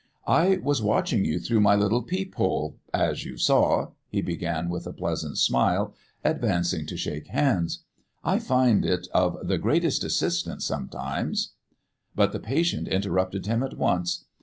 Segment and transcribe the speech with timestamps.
[0.25, 4.87] "I was watching you through my little peep hole as you saw," he began, with
[4.87, 5.93] a pleasant smile,
[6.23, 7.83] advancing to shake hands.
[8.23, 11.53] "I find it of the greatest assistance sometimes"
[12.15, 14.25] But the patient interrupted him at once.